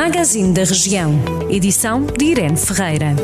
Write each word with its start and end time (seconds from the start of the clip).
Magazine 0.00 0.54
da 0.54 0.64
Região. 0.64 1.12
Edição 1.50 2.06
de 2.06 2.24
Irene 2.24 2.56
Ferreira. 2.56 3.14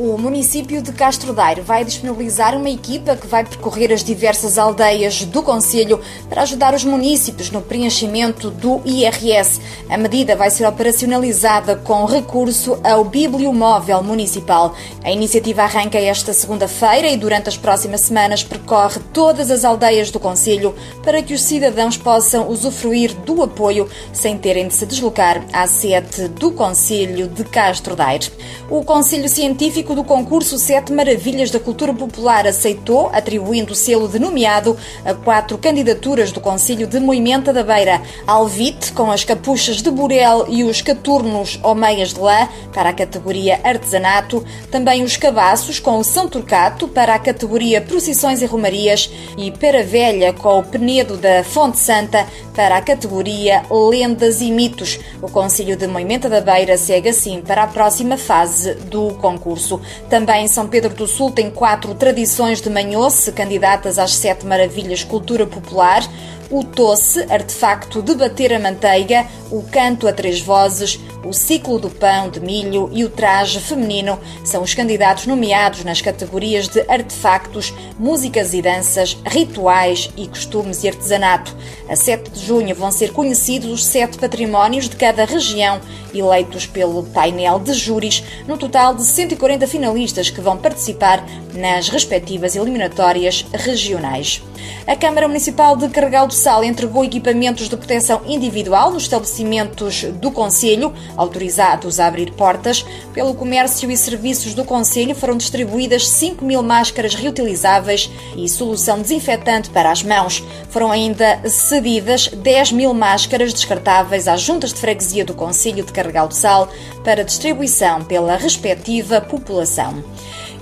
O 0.00 0.18
município 0.18 0.82
de 0.82 0.90
Castro 0.90 1.32
Daire 1.32 1.60
vai 1.60 1.84
disponibilizar 1.84 2.56
uma 2.56 2.68
equipa 2.68 3.14
que 3.14 3.28
vai 3.28 3.44
percorrer 3.44 3.92
as 3.92 4.02
diversas 4.02 4.58
aldeias 4.58 5.24
do 5.24 5.42
Conselho 5.44 6.00
para 6.28 6.42
ajudar 6.42 6.74
os 6.74 6.82
municípios 6.82 7.52
no 7.52 7.62
preenchimento 7.62 8.50
do 8.50 8.82
IRS. 8.84 9.60
A 9.88 9.96
medida 9.96 10.34
vai 10.34 10.50
ser 10.50 10.66
operacionalizada 10.66 11.76
com 11.76 12.04
recurso 12.04 12.80
ao 12.82 13.04
Bibliomóvel 13.04 14.02
Municipal. 14.02 14.74
A 15.04 15.12
iniciativa 15.12 15.62
arranca 15.62 15.98
esta 15.98 16.32
segunda-feira 16.32 17.06
e 17.06 17.16
durante 17.16 17.48
as 17.48 17.56
próximas 17.56 18.00
semanas 18.00 18.42
percorre 18.42 18.98
todas 19.12 19.50
as 19.50 19.64
aldeias 19.64 20.10
do 20.10 20.20
Conselho 20.20 20.74
para 21.02 21.22
que 21.22 21.34
os 21.34 21.42
cidadãos 21.42 21.96
possam 21.96 22.48
usufruir 22.48 23.14
do 23.14 23.42
apoio 23.42 23.88
sem 24.12 24.36
terem 24.36 24.68
de 24.68 24.74
se 24.74 24.86
deslocar 24.86 25.44
à 25.52 25.66
sede 25.66 26.28
do 26.28 26.50
Conselho 26.52 27.28
de 27.28 27.44
Castro 27.44 27.96
Daire. 27.96 28.30
O 28.68 28.84
Conselho 28.84 29.28
Científico 29.28 29.94
do 29.94 30.04
concurso 30.04 30.58
Sete 30.58 30.92
Maravilhas 30.92 31.50
da 31.50 31.58
Cultura 31.58 31.92
Popular 31.92 32.46
aceitou, 32.46 33.10
atribuindo 33.12 33.72
o 33.72 33.76
selo 33.76 34.08
de 34.08 34.18
nomeado 34.18 34.76
a 35.04 35.14
quatro 35.14 35.58
candidaturas 35.58 36.32
do 36.32 36.40
Conselho 36.40 36.86
de 36.86 37.00
Moimenta 37.00 37.52
da 37.52 37.62
Beira. 37.62 38.00
Alvite, 38.26 38.92
com 38.92 39.10
as 39.10 39.24
capuchas 39.24 39.82
de 39.82 39.90
burel 39.90 40.46
e 40.48 40.62
os 40.64 40.82
caturnos 40.82 41.58
ou 41.62 41.74
meias 41.74 42.14
de 42.14 42.20
lã, 42.20 42.48
para 42.72 42.90
a 42.90 42.92
categoria 42.92 43.60
Artesanato. 43.64 44.44
Também 44.70 45.02
os 45.02 45.16
cabaços, 45.16 45.78
com 45.78 45.98
o 45.98 46.04
São 46.04 46.28
Turcato, 46.28 46.88
para 46.88 47.14
a 47.14 47.18
categoria 47.18 47.80
Procissões 47.80 48.42
e 48.42 48.46
Romarias. 48.46 48.99
E 49.36 49.50
Pera 49.52 49.84
Velha, 49.84 50.32
com 50.32 50.58
o 50.58 50.62
Penedo 50.62 51.16
da 51.16 51.44
Fonte 51.44 51.78
Santa, 51.78 52.26
para 52.54 52.76
a 52.76 52.82
categoria 52.82 53.62
Lendas 53.70 54.40
e 54.40 54.50
Mitos. 54.50 54.98
O 55.22 55.30
Conselho 55.30 55.76
de 55.76 55.86
Moimenta 55.86 56.28
da 56.28 56.40
Beira 56.40 56.76
segue 56.76 57.10
assim 57.10 57.40
para 57.40 57.62
a 57.62 57.68
próxima 57.68 58.16
fase 58.16 58.74
do 58.74 59.14
concurso. 59.14 59.80
Também 60.08 60.48
São 60.48 60.66
Pedro 60.66 60.94
do 60.94 61.06
Sul 61.06 61.30
tem 61.30 61.50
quatro 61.50 61.94
tradições 61.94 62.60
de 62.60 62.68
manhoce, 62.68 63.32
candidatas 63.32 63.98
às 63.98 64.14
sete 64.14 64.44
maravilhas 64.44 65.04
cultura 65.04 65.46
popular 65.46 66.02
o 66.50 66.64
tosse, 66.64 67.20
artefacto 67.30 68.02
de 68.02 68.14
bater 68.14 68.52
a 68.52 68.58
manteiga, 68.58 69.24
o 69.50 69.62
canto 69.62 70.08
a 70.08 70.12
três 70.12 70.40
vozes, 70.40 70.98
o 71.24 71.32
ciclo 71.32 71.78
do 71.78 71.88
pão 71.88 72.28
de 72.28 72.40
milho 72.40 72.90
e 72.92 73.04
o 73.04 73.08
traje 73.08 73.60
feminino 73.60 74.18
são 74.44 74.62
os 74.62 74.74
candidatos 74.74 75.26
nomeados 75.26 75.84
nas 75.84 76.00
categorias 76.00 76.66
de 76.66 76.80
artefactos, 76.88 77.72
músicas 77.98 78.52
e 78.52 78.60
danças, 78.60 78.89
rituais 79.26 80.10
e 80.16 80.26
costumes 80.26 80.82
e 80.82 80.88
artesanato. 80.88 81.56
A 81.88 81.96
7 81.96 82.30
de 82.30 82.46
junho 82.46 82.74
vão 82.74 82.90
ser 82.90 83.12
conhecidos 83.12 83.70
os 83.70 83.84
sete 83.84 84.18
patrimónios 84.18 84.88
de 84.88 84.96
cada 84.96 85.24
região, 85.24 85.80
eleitos 86.14 86.66
pelo 86.66 87.02
painel 87.04 87.58
de 87.58 87.72
júris, 87.72 88.22
no 88.46 88.56
total 88.56 88.94
de 88.94 89.04
140 89.04 89.66
finalistas 89.66 90.30
que 90.30 90.40
vão 90.40 90.56
participar 90.56 91.24
nas 91.54 91.88
respectivas 91.88 92.56
eliminatórias 92.56 93.44
regionais. 93.52 94.42
A 94.86 94.96
Câmara 94.96 95.28
Municipal 95.28 95.76
de 95.76 95.88
Carregal 95.88 96.26
do 96.26 96.34
Sal 96.34 96.64
entregou 96.64 97.04
equipamentos 97.04 97.68
de 97.68 97.76
proteção 97.76 98.22
individual 98.26 98.90
nos 98.90 99.04
estabelecimentos 99.04 100.04
do 100.04 100.30
Conselho, 100.30 100.92
autorizados 101.16 101.98
a 102.00 102.06
abrir 102.06 102.32
portas. 102.32 102.84
Pelo 103.12 103.34
comércio 103.34 103.90
e 103.90 103.96
serviços 103.96 104.54
do 104.54 104.64
Conselho 104.64 105.14
foram 105.14 105.36
distribuídas 105.36 106.08
5 106.08 106.44
mil 106.44 106.62
máscaras 106.62 107.14
reutilizáveis 107.14 108.10
e 108.36 108.48
solução 108.80 109.02
desinfetante 109.02 109.68
para 109.70 109.90
as 109.90 110.02
mãos. 110.02 110.42
Foram 110.70 110.90
ainda 110.90 111.40
cedidas 111.48 112.28
10 112.28 112.72
mil 112.72 112.94
máscaras 112.94 113.52
descartáveis 113.52 114.26
às 114.26 114.40
juntas 114.40 114.72
de 114.72 114.80
freguesia 114.80 115.24
do 115.24 115.34
Conselho 115.34 115.84
de 115.84 115.92
Carregal 115.92 116.26
do 116.26 116.34
Sal 116.34 116.68
para 117.04 117.22
distribuição 117.22 118.02
pela 118.04 118.36
respectiva 118.36 119.20
população 119.20 120.02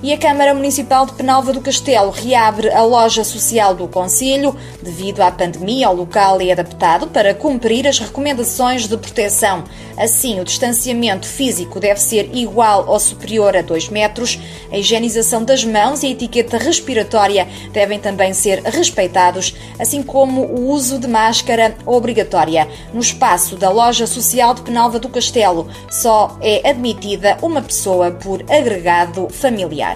e 0.02 0.12
a 0.12 0.18
Câmara 0.18 0.54
Municipal 0.54 1.06
de 1.06 1.12
Penalva 1.12 1.52
do 1.52 1.60
Castelo 1.60 2.10
reabre 2.10 2.70
a 2.70 2.82
loja 2.82 3.24
social 3.24 3.74
do 3.74 3.88
Conselho. 3.88 4.54
Devido 4.80 5.20
à 5.20 5.30
pandemia, 5.30 5.90
o 5.90 5.94
local 5.94 6.40
é 6.40 6.52
adaptado 6.52 7.08
para 7.08 7.34
cumprir 7.34 7.86
as 7.86 7.98
recomendações 7.98 8.86
de 8.86 8.96
proteção. 8.96 9.64
Assim, 9.96 10.38
o 10.38 10.44
distanciamento 10.44 11.26
físico 11.26 11.80
deve 11.80 12.00
ser 12.00 12.30
igual 12.32 12.86
ou 12.86 13.00
superior 13.00 13.56
a 13.56 13.62
2 13.62 13.88
metros. 13.88 14.38
A 14.70 14.78
higienização 14.78 15.42
das 15.42 15.64
mãos 15.64 16.02
e 16.02 16.06
a 16.06 16.10
etiqueta 16.10 16.58
respiratória 16.58 17.48
devem 17.72 17.98
também 17.98 18.32
ser 18.32 18.62
respeitados, 18.62 19.56
assim 19.78 20.02
como 20.02 20.42
o 20.42 20.70
uso 20.70 20.98
de 20.98 21.08
máscara 21.08 21.76
obrigatória. 21.84 22.68
No 22.94 23.00
espaço 23.00 23.56
da 23.56 23.70
loja 23.70 24.06
social 24.06 24.54
de 24.54 24.62
Penalva 24.62 25.00
do 25.00 25.08
Castelo, 25.08 25.68
só 25.90 26.38
é 26.40 26.68
admitida 26.68 27.36
uma 27.42 27.60
pessoa 27.60 28.12
por 28.12 28.42
agregado 28.42 29.28
familiar. 29.30 29.87